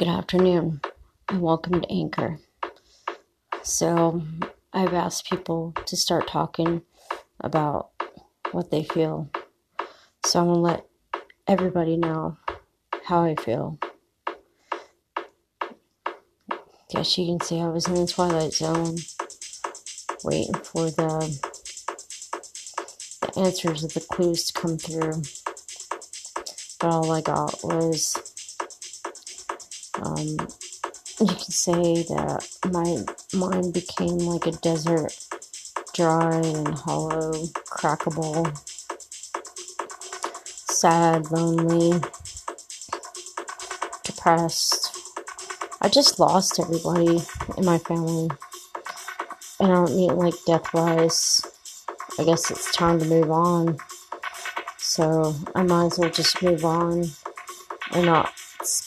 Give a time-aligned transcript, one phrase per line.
[0.00, 0.80] Good afternoon
[1.28, 2.38] and welcome to Anchor.
[3.62, 4.22] So,
[4.72, 6.80] I've asked people to start talking
[7.38, 7.90] about
[8.52, 9.28] what they feel.
[10.24, 10.86] So, I'm to let
[11.46, 12.38] everybody know
[13.04, 13.78] how I feel.
[16.88, 18.96] Guess you can see I was in the twilight zone
[20.24, 21.38] waiting for the,
[23.20, 25.20] the answers of the clues to come through.
[26.80, 28.29] But all I got was
[30.02, 30.48] um,
[31.20, 33.04] you can say that my
[33.38, 35.18] mind became like a desert,
[35.92, 37.32] dry and hollow,
[37.66, 38.56] crackable,
[40.46, 42.00] sad, lonely,
[44.02, 44.96] depressed.
[45.82, 47.20] I just lost everybody
[47.56, 48.30] in my family.
[49.58, 51.42] And I don't mean like death wise.
[52.18, 53.78] I guess it's time to move on.
[54.78, 57.04] So I might as well just move on
[57.92, 58.29] and not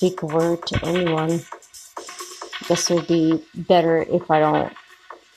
[0.03, 1.31] speak a word to anyone.
[1.31, 4.73] I guess it would be better if I don't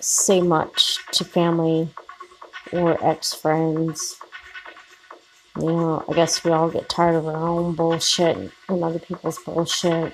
[0.01, 1.89] say much to family
[2.73, 4.19] or ex friends.
[5.61, 8.37] You know, I guess we all get tired of our own bullshit
[8.69, 10.13] and other people's bullshit.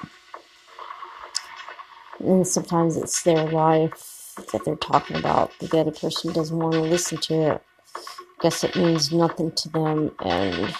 [2.18, 6.74] And sometimes it's their life that they're talking about, but the other person doesn't want
[6.74, 7.62] to listen to it.
[7.96, 10.74] I guess it means nothing to them, and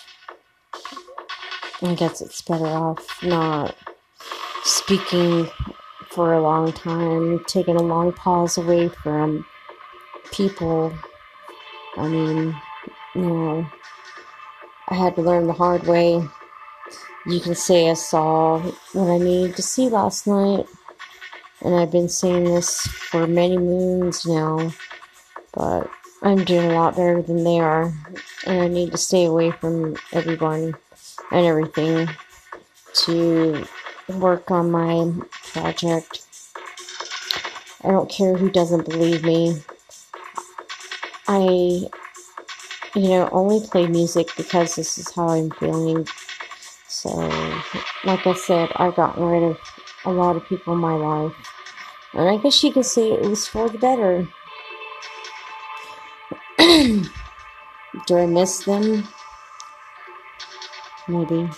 [1.85, 3.75] I guess it's better off not
[4.63, 5.49] speaking
[6.11, 9.45] for a long time, taking a long pause away from
[10.31, 10.93] people.
[11.97, 12.57] I mean,
[13.17, 13.67] you know,
[14.89, 16.23] I had to learn the hard way.
[17.27, 18.61] You can say I saw
[18.93, 20.67] what I needed to see last night,
[21.63, 24.73] and I've been saying this for many moons now,
[25.53, 25.91] but
[26.23, 27.93] I'm doing a lot better than they are,
[28.47, 30.77] and I need to stay away from everyone
[31.33, 32.09] and everything
[32.95, 33.65] to
[34.09, 35.11] work on my
[35.53, 36.25] project.
[37.83, 39.63] I don't care who doesn't believe me.
[41.27, 41.89] I,
[42.95, 46.07] you know, only play music because this is how I'm feeling.
[46.87, 47.09] So,
[48.05, 49.59] like I said, I've gotten rid of
[50.05, 51.35] a lot of people in my life.
[52.13, 54.29] And I guess you could say it was for the better.
[58.07, 59.09] Do I miss them?
[61.09, 61.49] Maybe.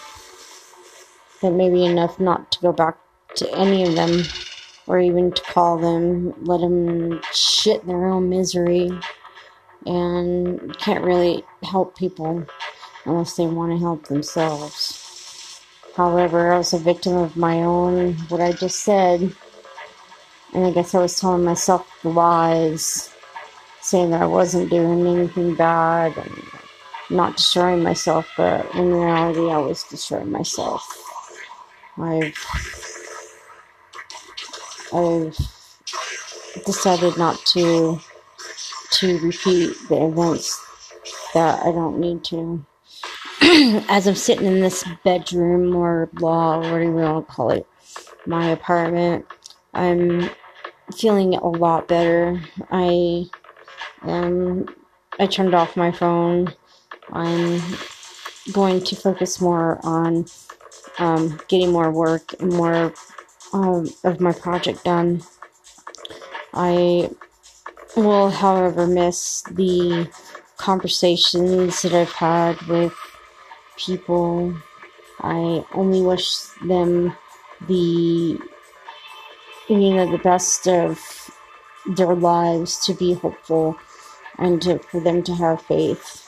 [1.40, 2.98] But maybe enough not to go back
[3.36, 4.22] to any of them
[4.86, 8.90] or even to call them, let them shit their own misery.
[9.86, 12.46] And can't really help people
[13.04, 15.60] unless they want to help themselves.
[15.94, 19.34] However, I was a victim of my own, what I just said.
[20.52, 23.10] And I guess I was telling myself lies,
[23.80, 26.53] saying that I wasn't doing anything bad and
[27.10, 30.86] not destroying myself, but in reality, I was destroying myself.
[31.98, 32.36] I've
[34.92, 35.36] I've
[36.64, 37.98] decided not to
[38.92, 40.60] to repeat the events
[41.34, 42.64] that I don't need to.
[43.88, 47.66] As I'm sitting in this bedroom or blah, whatever you want to call it,
[48.26, 49.26] my apartment,
[49.72, 50.30] I'm
[50.96, 52.40] feeling a lot better.
[52.70, 53.24] I
[54.02, 54.66] um
[55.18, 56.54] I turned off my phone
[57.12, 57.60] I'm
[58.52, 60.26] going to focus more on
[60.98, 62.92] um, getting more work and more
[63.52, 65.22] um, of my project done.
[66.52, 67.10] I
[67.96, 70.08] will, however, miss the
[70.56, 72.94] conversations that I've had with
[73.76, 74.56] people.
[75.20, 76.28] I only wish
[76.66, 77.16] them
[77.66, 78.38] the
[79.68, 81.00] you know the best of
[81.86, 83.78] their lives to be hopeful
[84.38, 86.23] and to, for them to have faith.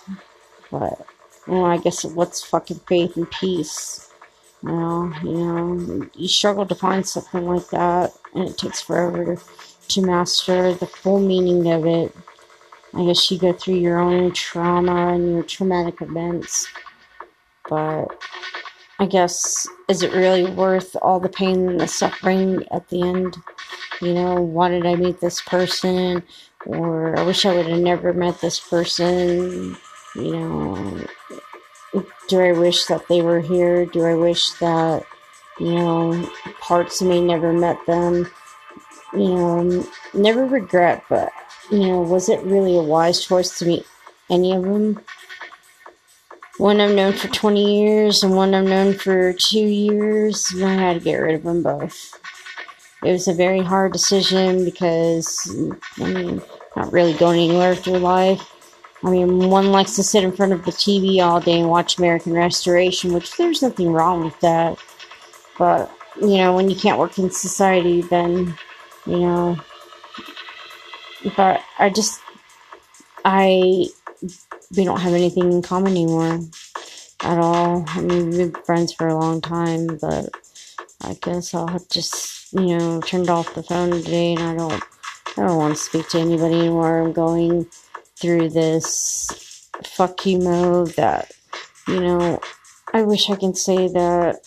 [0.79, 1.07] But
[1.47, 4.11] well, I guess what's fucking faith and peace?
[4.63, 9.39] Well, you know, you struggle to find something like that, and it takes forever
[9.89, 12.15] to master the full meaning of it.
[12.95, 16.67] I guess you go through your own trauma and your traumatic events,
[17.69, 18.09] but
[18.99, 23.37] I guess is it really worth all the pain and the suffering at the end?
[24.03, 26.23] You know, why did I meet this person?
[26.67, 29.77] Or I wish I would have never met this person
[30.17, 31.07] you know,
[32.29, 33.87] do I wish that they were here?
[33.87, 35.05] Do I wish that,
[35.59, 36.31] you know,
[36.61, 38.31] parts of me never met them?
[39.13, 41.31] You know, um, never regret, but,
[41.71, 43.87] you know, was it really a wise choice to meet
[44.31, 45.01] any of them?
[46.59, 50.95] One I've known for 20 years and one I've known for two years, I had
[50.95, 52.19] to get rid of them both.
[53.05, 55.55] It was a very hard decision because,
[55.99, 56.43] I mean,
[56.75, 58.56] not really going anywhere your life
[59.07, 61.97] I mean, one likes to sit in front of the TV all day and watch
[61.97, 64.79] American Restoration, which there's nothing wrong with that.
[65.57, 68.59] But you know, when you can't work in society, then,
[69.07, 69.57] you know,
[71.37, 72.21] but I just,
[73.25, 73.87] I,
[74.77, 76.41] we don't have anything in common anymore
[77.21, 77.85] at all.
[77.87, 80.31] I mean, we've been friends for a long time, but
[81.03, 84.83] I guess I'll just, you know, turned off the phone today and I don't,
[85.37, 87.03] I don't want to speak to anybody anymore.
[87.03, 87.69] I'm going
[88.19, 91.33] through this fuck you mode that,
[91.87, 92.41] you know,
[92.93, 94.41] I wish I can say that,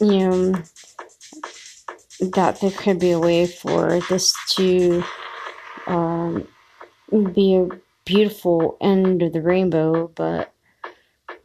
[0.00, 0.54] you know,
[2.20, 5.04] that there could be a way for this to
[5.86, 6.46] um,
[7.32, 7.68] be a
[8.04, 10.52] beautiful end of the rainbow, but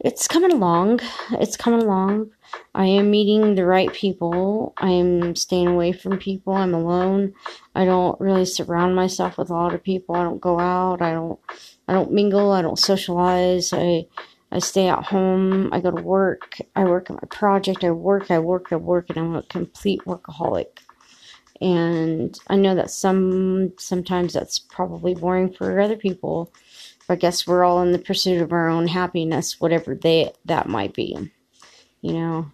[0.00, 1.00] it's coming along.
[1.32, 2.30] It's coming along.
[2.74, 4.74] I am meeting the right people.
[4.76, 6.54] I am staying away from people.
[6.54, 7.34] I'm alone.
[7.74, 10.14] I don't really surround myself with a lot of people.
[10.14, 11.02] I don't go out.
[11.02, 11.38] I don't
[11.88, 12.52] I don't mingle.
[12.52, 13.72] I don't socialize.
[13.72, 14.06] I
[14.52, 15.72] I stay at home.
[15.72, 16.58] I go to work.
[16.74, 17.84] I work on my project.
[17.84, 18.30] I work.
[18.30, 18.72] I work.
[18.72, 20.80] I work, and I'm a complete workaholic.
[21.60, 26.52] And I know that some sometimes that's probably boring for other people.
[27.06, 30.68] But I guess we're all in the pursuit of our own happiness, whatever they that
[30.68, 31.30] might be.
[32.00, 32.50] You know,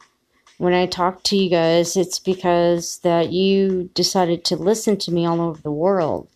[0.58, 5.26] when I talk to you guys, it's because that you decided to listen to me
[5.26, 6.28] all over the world.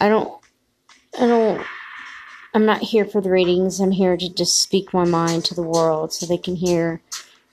[0.00, 0.40] I don't
[1.18, 1.64] I don't
[2.54, 3.80] I'm not here for the ratings.
[3.80, 7.00] I'm here to just speak my mind to the world so they can hear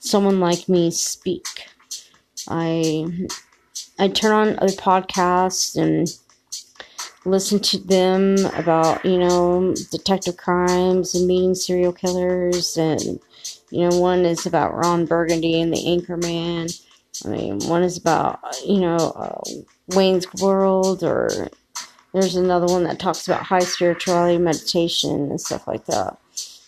[0.00, 1.46] someone like me speak.
[2.48, 3.28] I
[3.98, 6.08] I turn on other podcasts and
[7.24, 13.20] listen to them about, you know, detective crimes and meeting serial killers and
[13.70, 16.82] you know, one is about Ron Burgundy and the Anchorman.
[17.24, 19.40] I mean, one is about, you know, uh,
[19.88, 21.50] Wayne's World or
[22.12, 26.18] there's another one that talks about high spirituality, meditation, and stuff like that.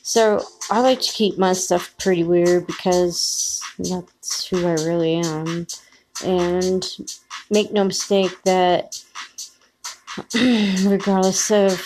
[0.02, 5.66] So I like to keep my stuff pretty weird because that's who I really am.
[6.24, 6.84] And
[7.50, 9.02] make no mistake that
[10.84, 11.80] regardless of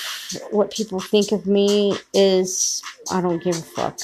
[0.50, 2.82] what people think of me is
[3.12, 3.98] I don't give a fuck.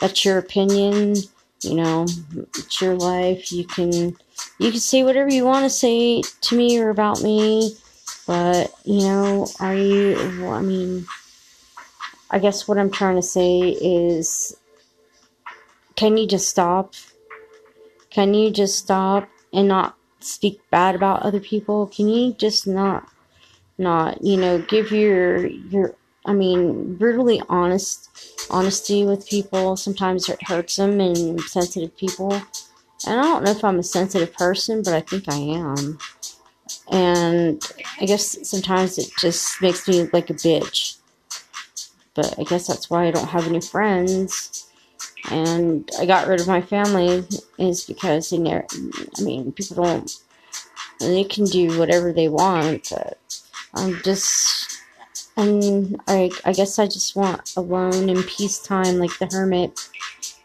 [0.00, 1.16] That's your opinion,
[1.62, 2.06] you know,
[2.56, 3.50] it's your life.
[3.50, 4.16] You can
[4.58, 7.76] you can say whatever you want to say to me or about me
[8.26, 11.06] but, you know, are you, well, I mean,
[12.30, 14.56] I guess what I'm trying to say is
[15.94, 16.94] can you just stop?
[18.10, 21.86] Can you just stop and not speak bad about other people?
[21.86, 23.08] Can you just not,
[23.78, 25.94] not, you know, give your, your,
[26.26, 28.10] I mean, brutally honest,
[28.50, 29.76] honesty with people.
[29.76, 32.32] Sometimes it hurts them and sensitive people.
[33.06, 35.98] And I don't know if I'm a sensitive person, but I think I am
[36.90, 37.62] and
[38.00, 40.98] I guess sometimes it just makes me like a bitch.
[42.14, 44.70] But I guess that's why I don't have any friends.
[45.30, 47.26] And I got rid of my family
[47.58, 48.66] is because they never,
[49.18, 50.10] I mean, people don't,
[51.00, 53.18] they can do whatever they want, but
[53.74, 54.75] I'm just,
[55.36, 59.88] and I, I guess I just want alone and peace time like the hermit,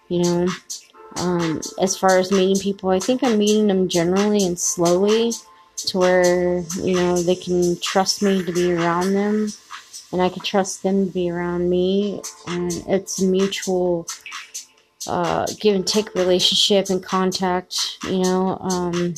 [0.09, 0.47] you know.
[1.17, 5.33] Um, as far as meeting people, I think I'm meeting them generally and slowly
[5.87, 9.51] to where you know they can trust me to be around them
[10.11, 14.07] and I can trust them to be around me and it's a mutual
[15.07, 19.15] uh, give and take relationship and contact you know um,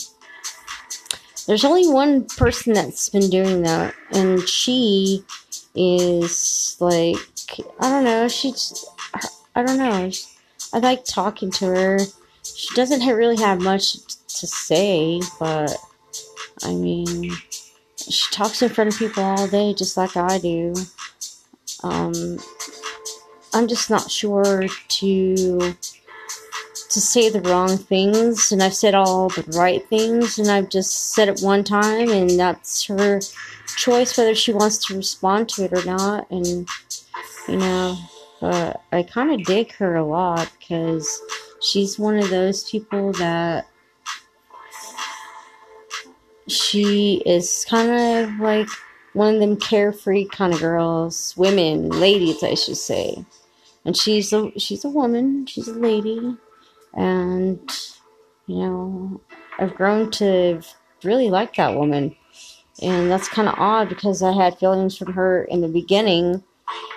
[1.47, 5.23] there's only one person that's been doing that and she
[5.75, 7.17] is like
[7.79, 8.85] I don't know she's
[9.55, 10.09] I don't know
[10.73, 11.99] I like talking to her
[12.43, 13.93] she doesn't really have much
[14.39, 15.77] to say but
[16.63, 17.31] I mean,
[17.97, 20.73] she talks in front of people all day just like I do.
[21.83, 22.39] Um,
[23.53, 25.75] I'm just not sure to
[26.93, 31.13] to say the wrong things, and I've said all the right things, and I've just
[31.13, 33.19] said it one time, and that's her
[33.75, 36.29] choice whether she wants to respond to it or not.
[36.31, 36.67] And
[37.47, 37.97] you know,
[38.39, 41.21] but I kind of dig her a lot because
[41.61, 43.67] she's one of those people that
[46.47, 48.67] she is kind of like
[49.13, 53.23] one of them carefree kind of girls, women, ladies, I should say.
[53.85, 56.37] And she's a she's a woman, she's a lady,
[56.93, 57.59] and
[58.47, 59.21] you know,
[59.57, 60.61] I've grown to
[61.03, 62.15] really like that woman,
[62.81, 66.43] and that's kind of odd because I had feelings from her in the beginning,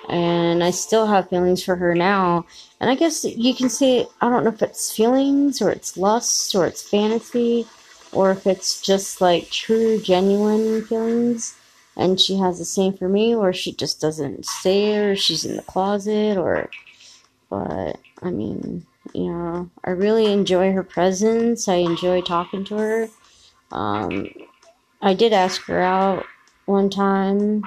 [0.09, 2.47] and I still have feelings for her now.
[2.81, 6.55] And I guess you can say I don't know if it's feelings or it's lust
[6.55, 7.67] or it's fantasy
[8.13, 11.57] or if it's just like true, genuine feelings,
[11.97, 15.57] and she has the same for me, or she just doesn't say or she's in
[15.57, 16.71] the closet, or.
[17.49, 21.69] But, I mean, You know, I really enjoy her presence.
[21.69, 23.09] I enjoy talking to her.
[23.73, 24.29] Um,
[25.03, 26.25] I did ask her out
[26.67, 27.63] one time,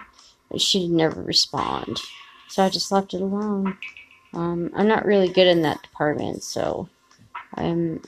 [0.50, 2.00] but she never respond.
[2.48, 3.78] So I just left it alone.
[4.34, 6.90] Um, I'm not really good in that department, so
[7.56, 8.02] I'm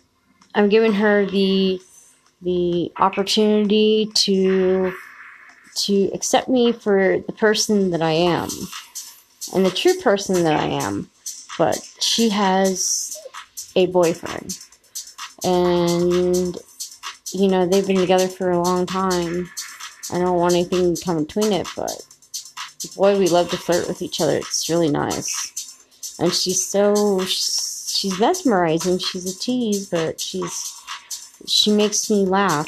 [0.53, 1.81] I'm giving her the
[2.41, 4.93] the opportunity to
[5.75, 8.49] to accept me for the person that I am
[9.53, 11.10] and the true person that I am.
[11.57, 13.17] But she has
[13.75, 14.57] a boyfriend,
[15.43, 16.57] and
[17.31, 19.49] you know they've been together for a long time.
[20.11, 22.05] I don't want anything to come between it, but
[22.95, 24.37] boy, we love to flirt with each other.
[24.37, 28.97] It's really nice, and she's so she's mesmerizing.
[28.99, 30.73] She's a tease, but she's
[31.47, 32.67] she makes me laugh,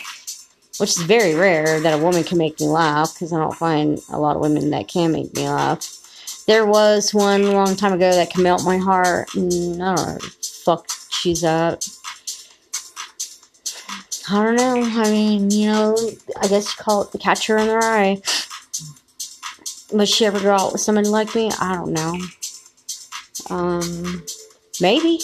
[0.78, 4.00] which is very rare that a woman can make me laugh because I don't find
[4.10, 6.00] a lot of women that can make me laugh.
[6.46, 10.18] There was one long time ago that can melt my heart, and I don't know,
[10.66, 11.88] fuck she's at.
[14.30, 14.82] I don't know.
[14.84, 15.98] I mean, you know,
[16.42, 18.22] I guess you call it the catcher in the rye.
[19.92, 21.52] Would she ever go out with somebody like me?
[21.60, 22.18] I don't know.
[23.50, 24.26] Um,
[24.82, 25.20] maybe.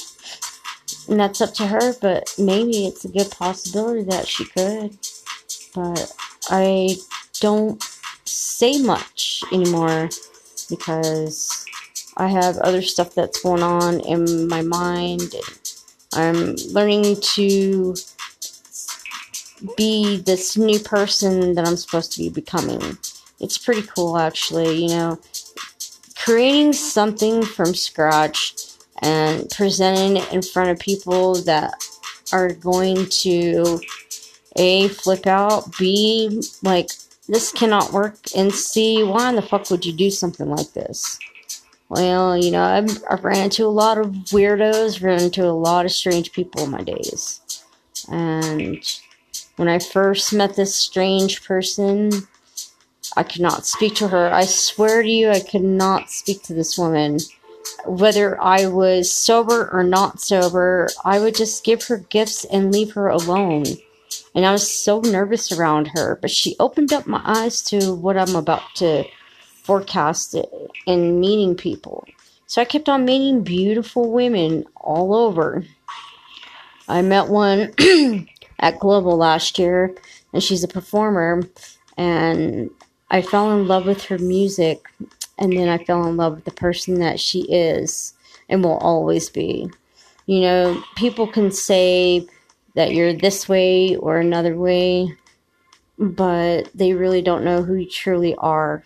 [1.09, 4.97] And that's up to her, but maybe it's a good possibility that she could.
[5.73, 6.13] But
[6.49, 6.95] I
[7.39, 7.81] don't
[8.25, 10.09] say much anymore
[10.69, 11.65] because
[12.17, 15.35] I have other stuff that's going on in my mind.
[16.13, 17.95] I'm learning to
[19.75, 22.97] be this new person that I'm supposed to be becoming.
[23.39, 25.19] It's pretty cool, actually, you know.
[26.17, 28.55] Creating something from scratch
[29.01, 31.73] and presenting it in front of people that
[32.31, 33.79] are going to
[34.57, 36.89] A, flip out, B, like,
[37.29, 41.19] this cannot work, and see why in the fuck would you do something like this?
[41.87, 45.85] Well, you know, I've, I've ran into a lot of weirdos, ran into a lot
[45.85, 47.63] of strange people in my days.
[48.11, 48.83] And
[49.55, 52.11] when I first met this strange person,
[53.17, 54.31] I could not speak to her.
[54.31, 57.19] I swear to you, I could not speak to this woman.
[57.85, 62.93] Whether I was sober or not sober, I would just give her gifts and leave
[62.93, 63.65] her alone.
[64.33, 68.17] And I was so nervous around her, but she opened up my eyes to what
[68.17, 69.05] I'm about to
[69.63, 70.35] forecast
[70.85, 72.07] in meeting people.
[72.47, 75.63] So I kept on meeting beautiful women all over.
[76.87, 77.73] I met one
[78.59, 79.95] at Global last year,
[80.33, 81.43] and she's a performer.
[81.97, 82.71] And
[83.11, 84.83] I fell in love with her music,
[85.37, 88.13] and then I fell in love with the person that she is
[88.49, 89.69] and will always be.
[90.25, 92.27] You know, people can say
[92.75, 95.15] that you're this way or another way,
[95.97, 98.83] but they really don't know who you truly are.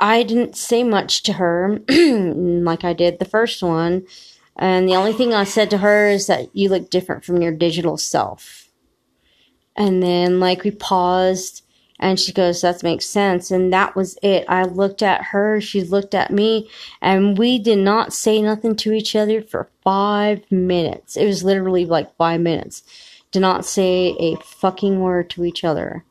[0.00, 4.04] I didn't say much to her like I did the first one
[4.58, 7.52] and the only thing I said to her is that you look different from your
[7.52, 8.68] digital self.
[9.76, 11.62] And then, like, we paused
[11.98, 13.50] and she goes, That makes sense.
[13.50, 14.44] And that was it.
[14.48, 16.68] I looked at her, she looked at me,
[17.00, 21.16] and we did not say nothing to each other for five minutes.
[21.16, 22.82] It was literally like five minutes.
[23.30, 26.04] Did not say a fucking word to each other.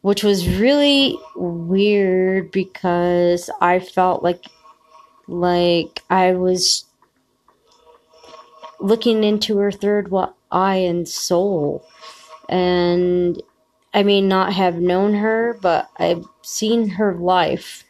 [0.00, 4.44] Which was really weird because I felt like
[5.26, 6.84] like I was
[8.80, 10.12] looking into her third
[10.50, 11.84] eye and soul.
[12.48, 13.42] And
[13.98, 17.82] I may not have known her, but I've seen her life.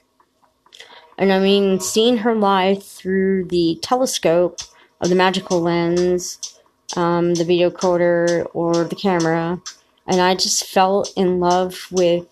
[1.19, 4.61] And I mean, seeing her life through the telescope
[5.03, 6.59] of the magical lens,
[6.97, 9.61] um, the video coder, or the camera.
[10.07, 12.27] And I just fell in love with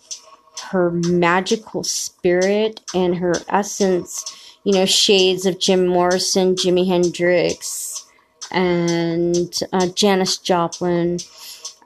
[0.71, 8.07] her magical spirit and her essence, you know, shades of Jim Morrison, Jimi Hendrix,
[8.51, 11.19] and uh, Janis Joplin.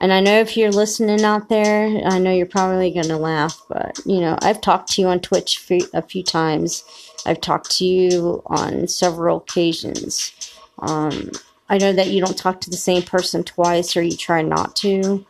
[0.01, 3.61] And I know if you're listening out there, I know you're probably going to laugh,
[3.69, 6.83] but you know, I've talked to you on Twitch a few times.
[7.27, 10.33] I've talked to you on several occasions.
[10.79, 11.29] Um,
[11.69, 14.75] I know that you don't talk to the same person twice or you try not
[14.77, 15.23] to.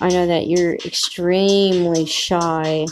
[0.00, 2.86] I know that you're extremely shy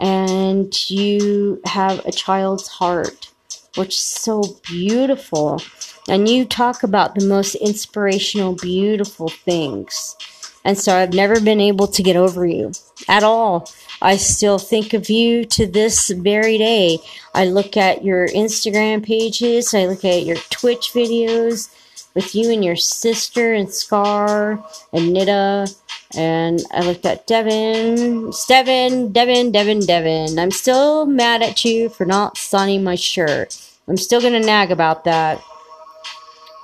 [0.00, 3.30] and you have a child's heart,
[3.76, 5.60] which is so beautiful.
[6.08, 10.16] And you talk about the most inspirational, beautiful things.
[10.64, 12.72] And so I've never been able to get over you
[13.08, 13.70] at all.
[14.00, 16.98] I still think of you to this very day.
[17.34, 21.68] I look at your Instagram pages, I look at your Twitch videos
[22.14, 25.68] with you and your sister and Scar and Nita.
[26.16, 30.38] And I looked at Devin, Devin, Devin, Devin, Devin.
[30.38, 33.60] I'm still mad at you for not signing my shirt.
[33.88, 35.42] I'm still gonna nag about that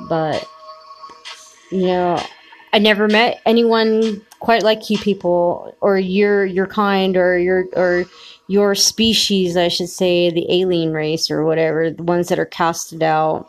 [0.09, 0.49] but
[1.71, 2.23] you know,
[2.73, 8.05] I never met anyone quite like you people or your your kind or your or
[8.47, 13.03] your species, I should say, the alien race or whatever, the ones that are casted
[13.03, 13.47] out.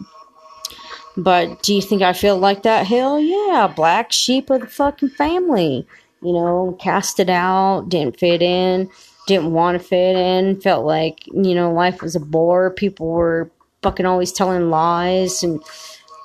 [1.18, 2.88] But do you think I feel like that?
[2.88, 5.88] Hell yeah, black sheep of the fucking family.
[6.22, 8.90] You know, casted out, didn't fit in,
[9.28, 12.70] didn't want to fit in, felt like, you know, life was a bore.
[12.70, 13.50] People were
[13.82, 15.62] fucking always telling lies and,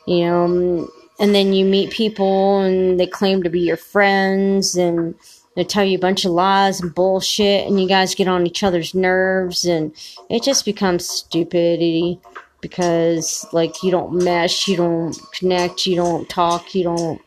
[0.07, 0.88] you know,
[1.19, 5.15] and then you meet people and they claim to be your friends and
[5.55, 8.63] they tell you a bunch of lies and bullshit and you guys get on each
[8.63, 9.93] other's nerves and
[10.29, 12.21] it just becomes stupidity
[12.61, 17.21] because like you don't mesh you don't connect you don't talk you don't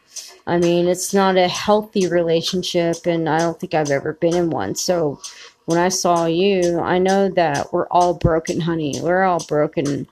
[0.46, 4.50] i mean it's not a healthy relationship and i don't think i've ever been in
[4.50, 4.75] one.
[4.75, 5.19] So
[5.65, 8.93] when i saw you i know that we're all broken honey.
[9.01, 10.08] We're all broken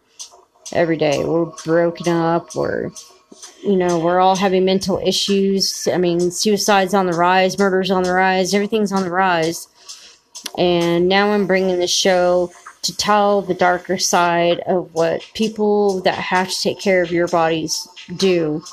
[0.72, 1.24] every day.
[1.24, 2.56] We're broken up.
[2.56, 2.92] We're
[3.63, 5.88] you know, we're all having mental issues.
[5.88, 9.68] I mean, suicide's on the rise, murder's on the rise, everything's on the rise.
[10.58, 12.51] And now I'm bringing the show
[12.84, 17.27] to tell the darker side of what people that have to take care of your
[17.27, 18.63] bodies do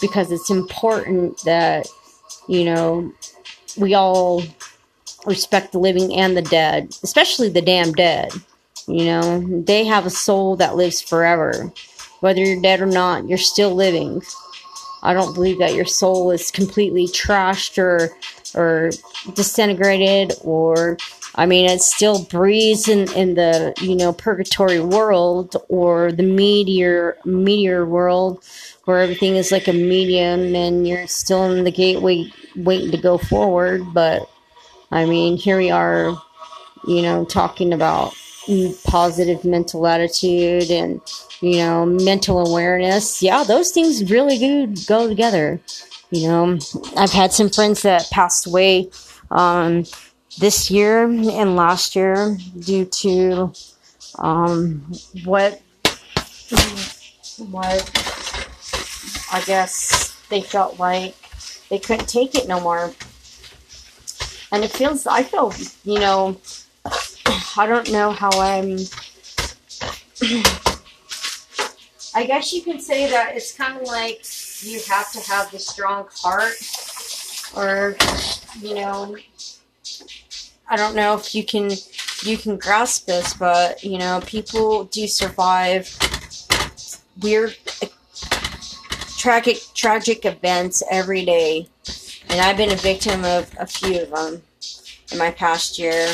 [0.00, 1.88] because it's important that,
[2.48, 3.12] you know,
[3.76, 4.42] we all
[5.26, 8.30] respect the living and the dead, especially the damn dead.
[8.86, 11.72] You know, they have a soul that lives forever.
[12.24, 14.22] Whether you're dead or not, you're still living.
[15.02, 18.16] I don't believe that your soul is completely trashed or
[18.54, 18.92] or
[19.34, 20.96] disintegrated or
[21.34, 27.18] I mean it still breathes in, in the you know purgatory world or the meteor
[27.26, 28.42] meteor world
[28.86, 33.18] where everything is like a medium and you're still in the gateway waiting to go
[33.18, 34.30] forward but
[34.90, 36.16] I mean here we are
[36.86, 38.14] you know talking about
[38.84, 41.00] positive mental attitude and
[41.40, 43.22] you know mental awareness.
[43.22, 45.60] Yeah those things really do go together.
[46.10, 46.58] You know
[46.96, 48.90] i've had some friends that passed away
[49.30, 49.84] um,
[50.38, 53.52] this year and last year due to
[54.18, 54.80] um,
[55.24, 55.60] what
[57.48, 57.82] what
[59.32, 61.14] i guess they felt like
[61.68, 62.92] they couldn't take it no more.
[64.52, 65.52] And it feels i feel
[65.84, 66.40] you know
[67.56, 68.78] I don't know how I'm.
[72.16, 74.24] I guess you can say that it's kind of like
[74.62, 76.54] you have to have the strong heart,
[77.56, 77.96] or
[78.60, 79.16] you know,
[80.68, 81.70] I don't know if you can
[82.24, 85.96] you can grasp this, but you know, people do survive
[87.20, 87.56] weird,
[89.18, 91.68] tragic tragic events every day,
[92.28, 94.42] and I've been a victim of a few of them
[95.12, 96.08] in my past year.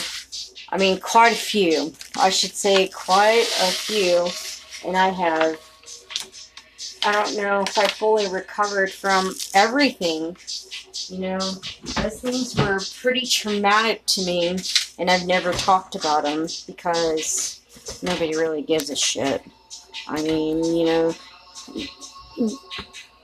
[0.72, 1.92] I mean, quite a few.
[2.16, 4.28] I should say quite a few.
[4.86, 5.60] And I have,
[7.04, 10.36] I don't know if I fully recovered from everything.
[11.08, 14.56] You know, those things were pretty traumatic to me,
[14.98, 17.60] and I've never talked about them because
[18.02, 19.42] nobody really gives a shit.
[20.06, 21.14] I mean, you know,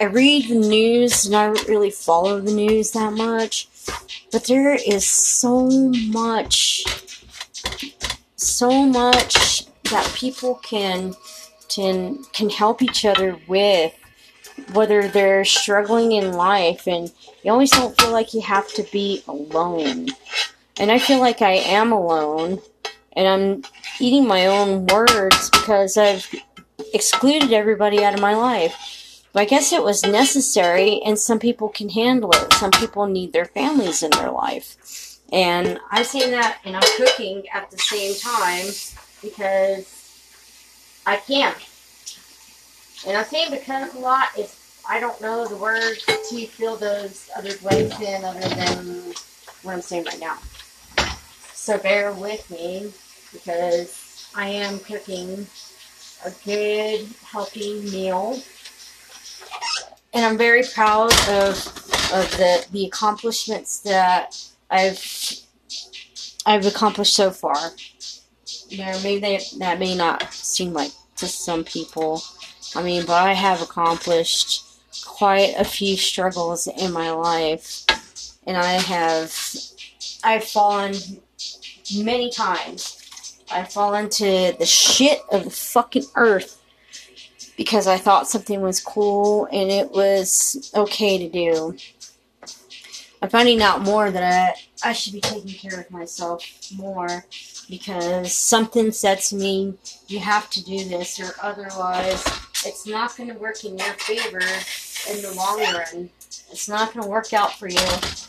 [0.01, 3.69] I read the news and I don't really follow the news that much,
[4.33, 5.71] but there is so
[6.11, 6.85] much
[8.37, 11.15] so much that people can
[11.69, 13.93] can can help each other with
[14.73, 19.23] whether they're struggling in life and you always don't feel like you have to be
[19.27, 20.09] alone.
[20.79, 22.61] And i feel like i am alone
[23.15, 23.63] and i'm
[24.01, 26.29] eating my own words because i've
[26.93, 29.23] excluded everybody out of my life.
[29.33, 32.53] But i guess it was necessary and some people can handle it.
[32.55, 34.77] Some people need their families in their life
[35.33, 38.67] and I'm saying that and I'm cooking at the same time
[39.23, 39.97] because
[41.05, 41.55] I can.
[43.07, 44.57] And I'm saying because a lot is
[44.89, 49.15] I don't know the words to fill those other blanks in other than
[49.63, 50.39] what I'm saying right now.
[51.53, 52.93] So bear with me
[53.33, 55.47] because I am cooking
[56.25, 58.41] a good, healthy meal.
[60.15, 65.41] And I'm very proud of of the, the accomplishments that I've
[66.45, 67.73] I've accomplished so far.
[68.71, 72.23] Know, maybe they, that may not seem like to some people.
[72.75, 74.65] I mean, but I have accomplished
[75.05, 77.85] quite a few struggles in my life,
[78.47, 79.35] and I have
[80.25, 80.95] I've fallen
[81.97, 82.93] many times.
[83.51, 86.61] I've fallen to the shit of the fucking earth
[87.57, 91.77] because I thought something was cool and it was okay to do.
[93.23, 96.45] I'm finding out more that I, I should be taking care of myself
[96.77, 97.25] more
[97.69, 99.75] because something said to me,
[100.07, 102.25] you have to do this or otherwise
[102.65, 104.41] it's not going to work in your favor
[105.11, 106.11] in the long run.
[106.51, 107.79] It's not going to work out for you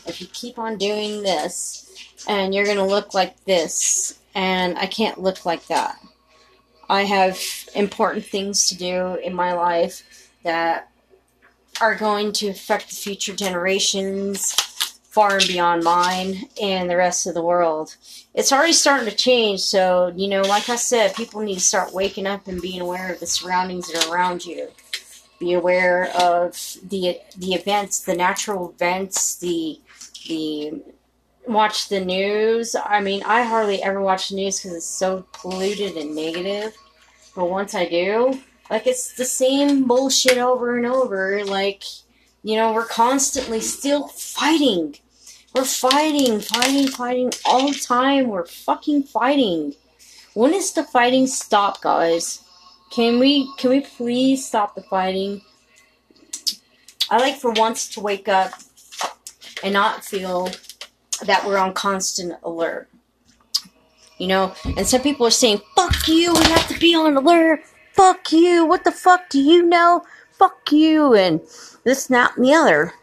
[0.06, 4.86] if you keep on doing this and you're going to look like this and I
[4.86, 5.98] can't look like that.
[6.88, 7.38] I have
[7.74, 10.90] important things to do in my life that
[11.80, 14.56] are going to affect the future generations
[15.18, 17.96] far and beyond mine and the rest of the world.
[18.34, 21.92] It's already starting to change, so, you know, like I said, people need to start
[21.92, 24.68] waking up and being aware of the surroundings that are around you.
[25.40, 26.52] Be aware of
[26.88, 29.80] the the events, the natural events, the
[30.28, 30.82] the
[31.48, 32.76] watch the news.
[32.76, 36.76] I mean, I hardly ever watch the news because it's so polluted and negative.
[37.34, 41.44] But once I do, like it's the same bullshit over and over.
[41.44, 41.82] Like,
[42.44, 44.94] you know, we're constantly still fighting.
[45.58, 48.28] We're fighting, fighting, fighting all the time.
[48.28, 49.74] We're fucking fighting.
[50.34, 52.44] When is the fighting stop, guys?
[52.92, 55.42] Can we can we please stop the fighting?
[57.10, 58.52] I like for once to wake up
[59.64, 60.48] and not feel
[61.24, 62.88] that we're on constant alert.
[64.16, 67.64] You know, and some people are saying, fuck you, we have to be on alert.
[67.94, 70.04] Fuck you, what the fuck do you know?
[70.38, 71.40] Fuck you, and
[71.82, 72.94] this, that, and the other.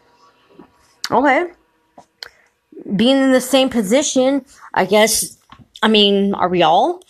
[1.10, 1.50] Okay.
[2.94, 5.38] Being in the same position, I guess,
[5.82, 7.02] I mean, are we all?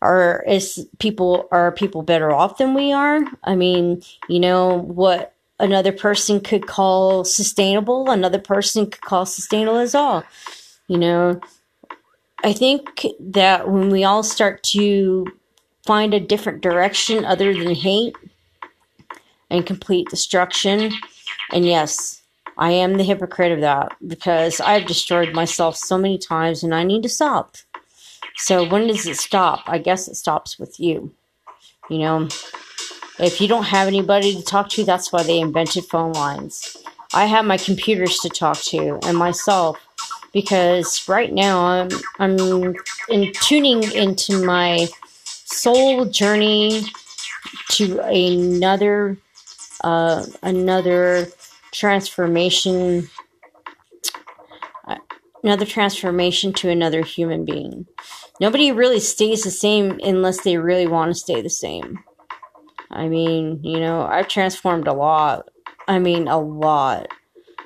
[0.00, 3.20] Or is people, are people better off than we are?
[3.44, 9.76] I mean, you know, what another person could call sustainable, another person could call sustainable
[9.76, 10.24] as all.
[10.88, 11.40] You know,
[12.42, 15.26] I think that when we all start to
[15.86, 18.16] find a different direction other than hate
[19.50, 20.92] and complete destruction,
[21.52, 22.19] and yes,
[22.60, 26.84] I am the hypocrite of that because I've destroyed myself so many times and I
[26.84, 27.56] need to stop.
[28.36, 29.62] So when does it stop?
[29.66, 31.14] I guess it stops with you.
[31.88, 32.28] You know,
[33.18, 36.76] if you don't have anybody to talk to, that's why they invented phone lines.
[37.14, 39.78] I have my computers to talk to and myself
[40.32, 42.76] because right now I'm I'm
[43.08, 44.86] in tuning into my
[45.24, 46.84] soul journey
[47.70, 49.16] to another
[49.82, 51.26] uh, another
[51.72, 53.08] transformation
[54.86, 54.96] uh,
[55.42, 57.86] another transformation to another human being.
[58.40, 62.02] Nobody really stays the same unless they really want to stay the same.
[62.90, 65.48] I mean, you know, I've transformed a lot.
[65.86, 67.08] I mean, a lot.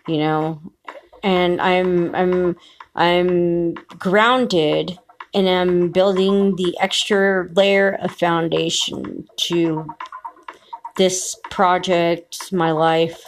[0.07, 0.73] You know,
[1.23, 2.57] and I'm I'm
[2.95, 4.99] I'm grounded
[5.33, 9.87] and I'm building the extra layer of foundation to
[10.97, 13.21] this project, my life,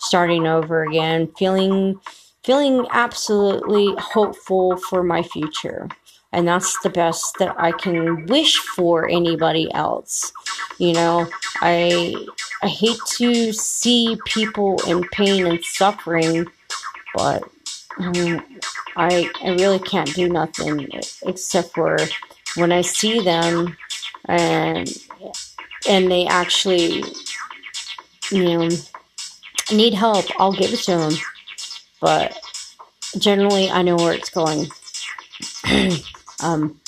[0.00, 2.00] starting over again, feeling
[2.44, 5.88] feeling absolutely hopeful for my future.
[6.32, 10.32] And that's the best that I can wish for anybody else.
[10.78, 11.28] You know,
[11.60, 12.26] I
[12.62, 16.46] I hate to see people in pain and suffering
[17.14, 17.48] but
[17.98, 18.44] um,
[18.96, 20.90] I I really can't do nothing
[21.22, 21.98] except for
[22.56, 23.76] when I see them
[24.26, 24.88] and
[25.88, 27.04] and they actually
[28.30, 28.68] you know
[29.72, 31.12] need help, I'll give it to them.
[32.00, 32.38] But
[33.18, 34.66] generally, I know where it's going.
[36.42, 36.80] um,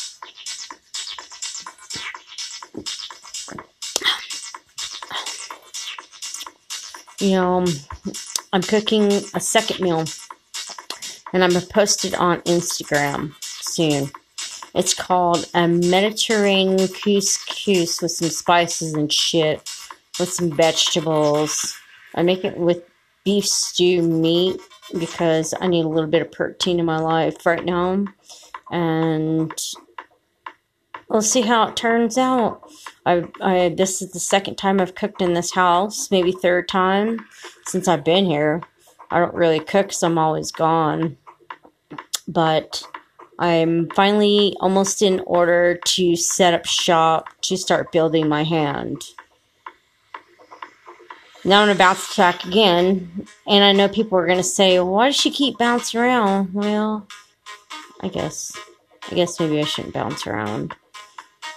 [7.20, 7.64] you know,
[8.52, 10.04] I'm cooking a second meal
[11.32, 14.10] and I'm gonna post it on Instagram soon.
[14.76, 19.70] It's called a Mediterranean couscous with some spices and shit,
[20.20, 21.74] with some vegetables.
[22.14, 22.82] I make it with
[23.24, 24.60] beef stew meat
[24.98, 28.04] because I need a little bit of protein in my life right now.
[28.70, 29.50] And
[31.08, 32.70] we'll see how it turns out.
[33.06, 37.24] I, I this is the second time I've cooked in this house, maybe third time
[37.64, 38.62] since I've been here.
[39.10, 41.16] I don't really cook, so I'm always gone.
[42.28, 42.86] But
[43.38, 49.04] I'm finally almost in order to set up shop to start building my hand.
[51.44, 55.06] Now I'm about to track again, and I know people are going to say, why
[55.06, 56.54] does she keep bouncing around?
[56.54, 57.06] Well,
[58.00, 58.56] I guess.
[59.10, 60.74] I guess maybe I shouldn't bounce around.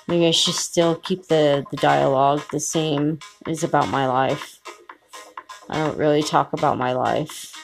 [0.07, 4.59] Maybe I should still keep the, the dialogue the same as about my life.
[5.69, 7.58] I don't really talk about my life.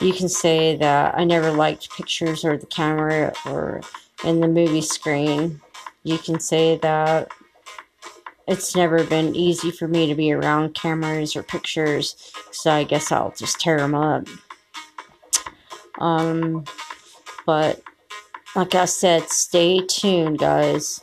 [0.00, 3.80] You can say that I never liked pictures or the camera or
[4.24, 5.60] in the movie screen.
[6.02, 7.30] You can say that
[8.46, 13.10] it's never been easy for me to be around cameras or pictures, so I guess
[13.12, 14.26] I'll just tear them up.
[15.98, 16.64] Um,
[17.46, 17.82] but
[18.56, 21.00] like I said, stay tuned, guys.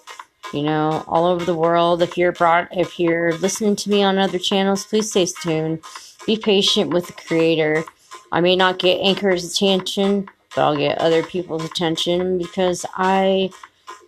[0.53, 2.01] you know, all over the world.
[2.01, 5.79] If you're brought, if you're listening to me on other channels, please stay tuned.
[6.25, 7.83] Be patient with the creator.
[8.31, 13.51] I may not get Anchor's attention, but I'll get other people's attention because I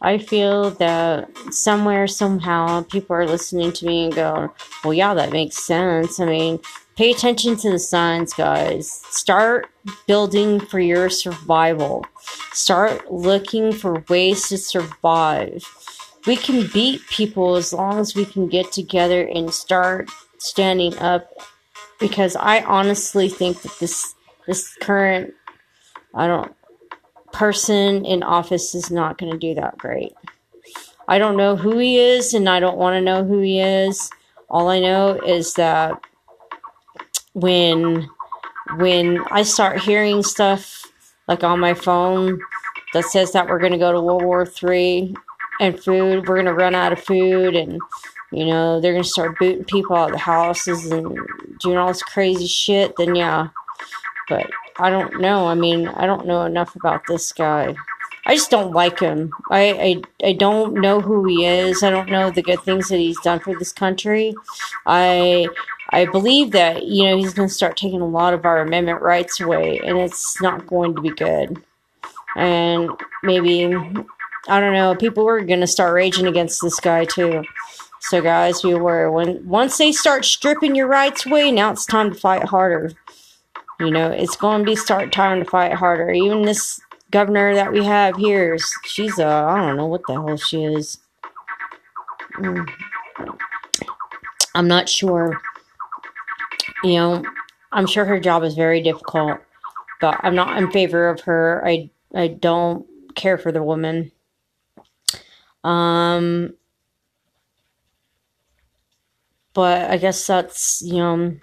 [0.03, 5.31] I feel that somewhere, somehow, people are listening to me and go, well, yeah, that
[5.31, 6.19] makes sense.
[6.19, 6.59] I mean,
[6.97, 8.91] pay attention to the signs, guys.
[8.91, 9.67] Start
[10.05, 12.05] building for your survival.
[12.51, 15.65] Start looking for ways to survive.
[16.27, 21.29] We can beat people as long as we can get together and start standing up
[21.99, 24.15] because I honestly think that this
[24.47, 25.33] this current
[26.13, 26.55] I don't
[27.31, 30.13] person in office is not going to do that great.
[31.07, 34.09] I don't know who he is, and I don't want to know who he is.
[34.49, 36.01] All I know is that
[37.33, 38.07] when
[38.77, 40.85] when I start hearing stuff
[41.27, 42.39] like on my phone
[42.93, 45.15] that says that we're going to go to World War Three
[45.59, 47.79] and food, we're going to run out of food, and
[48.33, 51.17] you know they're to start booting people out of the houses and
[51.59, 52.95] doing all this crazy shit.
[52.97, 53.49] Then yeah,
[54.29, 55.47] but I don't know.
[55.47, 57.75] I mean, I don't know enough about this guy.
[58.25, 59.31] I just don't like him.
[59.51, 61.83] I, I I don't know who he is.
[61.83, 64.33] I don't know the good things that he's done for this country.
[64.85, 65.47] I
[65.89, 69.01] I believe that you know he's going to start taking a lot of our amendment
[69.01, 71.61] rights away, and it's not going to be good.
[72.35, 72.89] And
[73.23, 73.65] maybe
[74.47, 74.95] I don't know.
[74.95, 77.43] People are going to start raging against this guy too.
[78.03, 79.09] So guys, be aware.
[79.09, 82.91] When once they start stripping your rights away, now it's time to fight harder.
[83.79, 86.11] You know, it's going to be start time to fight harder.
[86.11, 90.35] Even this governor that we have here, she's a, I don't know what the hell
[90.35, 90.97] she is.
[92.35, 92.69] Mm.
[94.53, 95.39] I'm not sure.
[96.83, 97.23] You know,
[97.71, 99.39] I'm sure her job is very difficult,
[100.01, 101.63] but I'm not in favor of her.
[101.65, 102.85] I I don't
[103.15, 104.11] care for the woman.
[105.63, 106.55] Um,
[109.53, 111.35] but I guess that's you know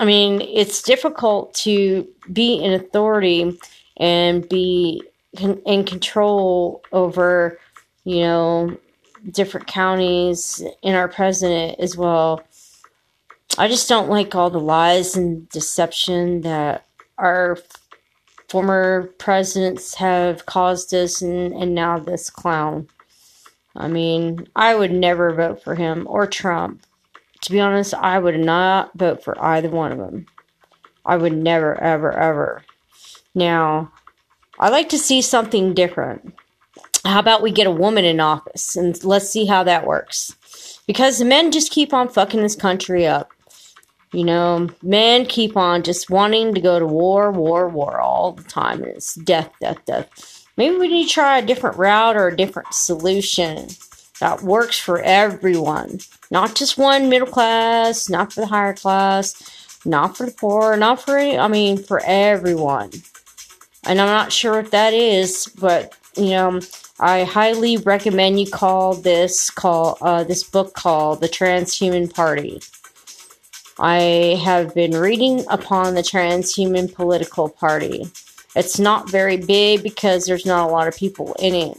[0.00, 3.58] I mean, it's difficult to be in authority
[3.98, 5.02] and be
[5.38, 7.58] in control over,
[8.04, 8.78] you know,
[9.30, 12.42] different counties and our president as well.
[13.58, 16.86] I just don't like all the lies and deception that
[17.18, 17.58] our
[18.48, 22.88] former presidents have caused us and, and now this clown.
[23.76, 26.84] I mean, I would never vote for him or Trump
[27.42, 30.26] to be honest, I would not vote for either one of them.
[31.04, 32.62] I would never, ever, ever.
[33.34, 33.92] Now,
[34.58, 36.34] I like to see something different.
[37.04, 40.36] How about we get a woman in office and let's see how that works?
[40.86, 43.30] Because the men just keep on fucking this country up.
[44.12, 48.42] You know, men keep on just wanting to go to war, war, war all the
[48.42, 48.82] time.
[48.82, 50.39] It's death, death, death.
[50.56, 53.68] Maybe we need to try a different route or a different solution
[54.20, 56.00] that works for everyone.
[56.30, 61.02] Not just one middle class, not for the higher class, not for the poor, not
[61.02, 62.90] for any, I mean, for everyone.
[63.84, 66.60] And I'm not sure what that is, but you know,
[66.98, 72.60] I highly recommend you call this call uh, this book called The Transhuman Party.
[73.78, 78.10] I have been reading upon the Transhuman Political Party.
[78.56, 81.78] It's not very big because there's not a lot of people in it.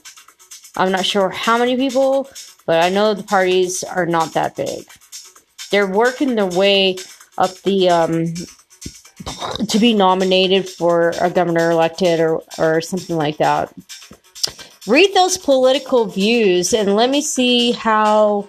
[0.78, 2.30] I'm not sure how many people,
[2.66, 4.86] but I know the parties are not that big.
[5.70, 6.98] They're working their way
[7.38, 8.34] up the um,
[9.68, 13.74] to be nominated for a governor elected or or something like that.
[14.88, 18.48] Read those political views and let me see how.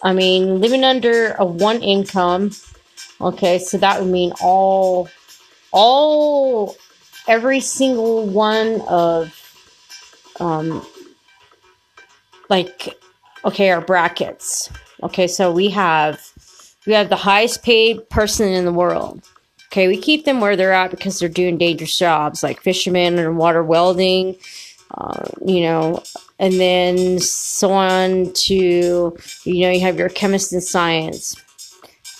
[0.00, 2.52] I mean, living under a one income.
[3.20, 5.08] Okay, so that would mean all,
[5.72, 6.76] all,
[7.28, 9.34] every single one of
[10.40, 10.84] um,
[12.48, 12.98] like
[13.44, 14.70] okay our brackets.
[15.02, 16.20] Okay so we have
[16.86, 19.22] we have the highest paid person in the world.
[19.66, 23.36] Okay we keep them where they're at because they're doing dangerous jobs like fishermen and
[23.36, 24.36] water welding
[24.92, 26.02] uh, you know
[26.38, 31.36] and then so on to you know you have your chemist in science.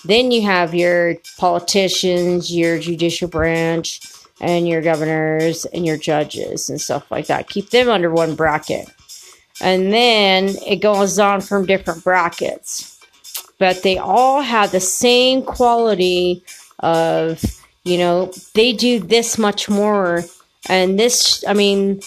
[0.05, 3.99] Then you have your politicians your judicial branch
[4.41, 8.89] and your governors and your judges and stuff like that keep them under one bracket
[9.61, 12.97] and then it goes on from different brackets.
[13.57, 16.43] But they all have the same quality
[16.79, 17.43] of,
[17.83, 20.23] you know, they do this much more.
[20.69, 22.01] And this, I mean,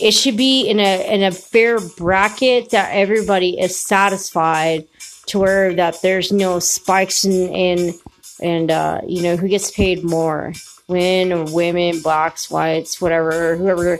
[0.00, 4.86] it should be in a in a fair bracket that everybody is satisfied
[5.26, 7.94] to where that there's no spikes in in
[8.42, 10.52] and uh, you know who gets paid more,
[10.88, 13.98] or women, blacks, whites, whatever, whoever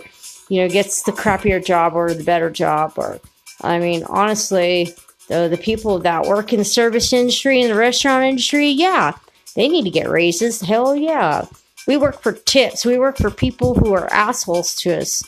[0.49, 2.93] you know, gets the crappier job or the better job.
[2.97, 3.21] Or,
[3.63, 4.95] I mean, honestly,
[5.29, 9.13] the, the people that work in the service industry and the restaurant industry, yeah,
[9.57, 10.61] they need to get raises.
[10.61, 11.47] Hell yeah.
[11.87, 12.85] We work for tips.
[12.85, 15.23] We work for people who are assholes to us.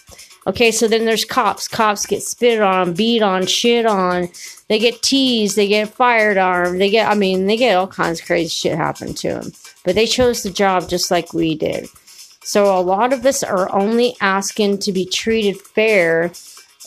[0.46, 1.66] Okay, so then there's cops.
[1.66, 4.28] Cops get spit on, beat on, shit on.
[4.68, 5.56] They get teased.
[5.56, 6.78] They get fired on.
[6.78, 9.52] They get, I mean, they get all kinds of crazy shit happen to them.
[9.86, 11.88] But they chose the job just like we did.
[12.42, 16.32] So a lot of us are only asking to be treated fair.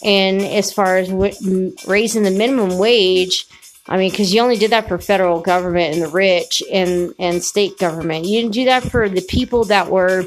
[0.03, 3.47] And as far as w- raising the minimum wage,
[3.87, 7.43] I mean, because you only did that for federal government and the rich and, and
[7.43, 8.25] state government.
[8.25, 10.25] You didn't do that for the people that were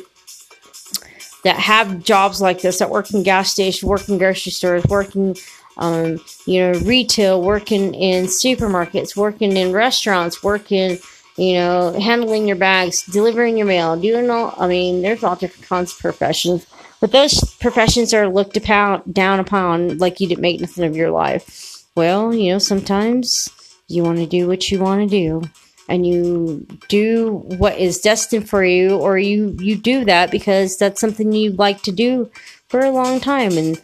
[1.45, 5.37] that have jobs like this that work in gas stations, work in grocery stores, working,
[5.77, 10.99] um, you know, retail, working in supermarkets, working in restaurants, working,
[11.37, 14.55] you know, handling your bags, delivering your mail, doing all.
[14.59, 16.67] I mean, there's all different kinds of professions,
[17.01, 21.11] but those professions are looked upon down upon like you didn't make nothing of your
[21.11, 21.85] life.
[21.95, 23.49] Well, you know, sometimes
[23.89, 25.49] you want to do what you want to do
[25.89, 31.01] and you do what is destined for you or you you do that because that's
[31.01, 32.31] something you like to do
[32.69, 33.81] for a long time and,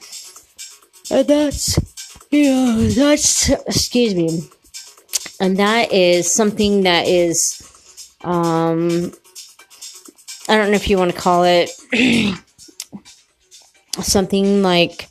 [1.10, 1.78] and that's
[2.30, 4.48] you know that's excuse me
[5.40, 9.12] and that is something that is um
[10.48, 11.70] i don't know if you want to call it
[14.00, 15.08] something like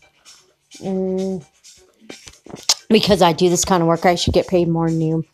[0.85, 1.41] um,
[2.89, 5.25] because i do this kind of work i should get paid more than you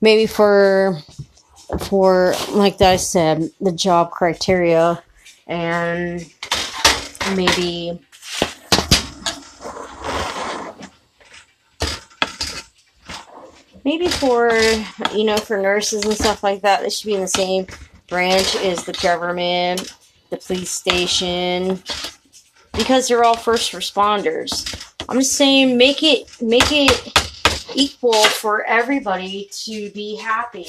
[0.00, 0.98] maybe for
[1.78, 5.02] for like I said, the job criteria
[5.46, 6.24] and
[7.34, 8.00] maybe
[13.84, 14.50] maybe for
[15.14, 17.66] you know for nurses and stuff like that they should be in the same
[18.08, 19.94] branch as the government
[20.30, 21.82] the police station
[22.74, 27.12] because they're all first responders i'm just saying make it make it
[27.74, 30.66] equal for everybody to be happy.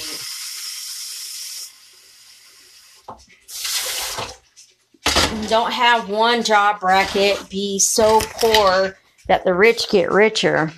[5.47, 8.97] Don't have one job bracket be so poor
[9.27, 10.71] that the rich get richer.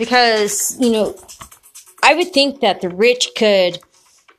[0.00, 1.14] Because, you know,
[2.02, 3.78] I would think that the rich could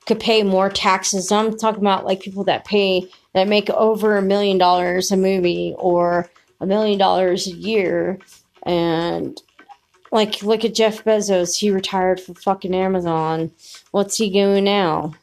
[0.07, 1.31] could pay more taxes.
[1.31, 5.75] I'm talking about like people that pay that make over a million dollars a movie
[5.77, 6.27] or
[6.59, 8.17] a million dollars a year
[8.63, 9.39] and
[10.11, 13.51] like look at Jeff Bezos, he retired from fucking Amazon.
[13.91, 15.13] What's he doing now?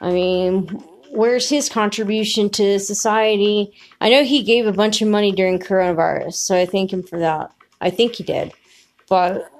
[0.00, 0.66] I mean,
[1.12, 3.72] where's his contribution to society?
[4.00, 7.20] I know he gave a bunch of money during coronavirus, so I thank him for
[7.20, 7.52] that.
[7.80, 8.52] I think he did.
[9.08, 9.50] But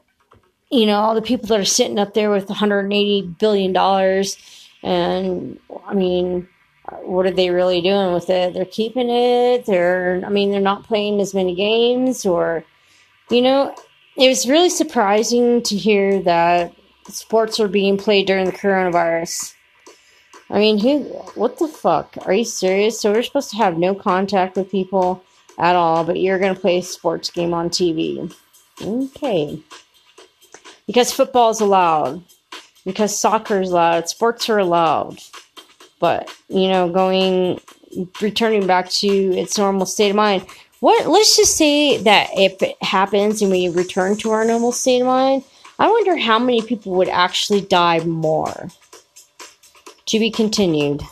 [0.70, 4.36] you know, all the people that are sitting up there with 180 billion dollars
[4.82, 6.48] and I mean,
[7.02, 8.54] what are they really doing with it?
[8.54, 9.66] They're keeping it.
[9.66, 12.64] They're, I mean, they're not playing as many games, or,
[13.30, 13.74] you know,
[14.16, 16.74] it was really surprising to hear that
[17.08, 19.54] sports are being played during the coronavirus.
[20.50, 21.00] I mean, who,
[21.34, 22.16] what the fuck?
[22.24, 23.00] Are you serious?
[23.00, 25.22] So we're supposed to have no contact with people
[25.58, 28.32] at all, but you're going to play a sports game on TV.
[28.80, 29.60] Okay.
[30.88, 32.24] Because football is allowed.
[32.84, 34.08] Because soccer is allowed.
[34.08, 35.20] Sports are allowed.
[36.00, 37.60] But, you know, going,
[38.20, 40.44] returning back to its normal state of mind.
[40.80, 45.00] What, let's just say that if it happens and we return to our normal state
[45.00, 45.44] of mind,
[45.78, 48.68] I wonder how many people would actually die more.
[50.06, 51.02] To be continued.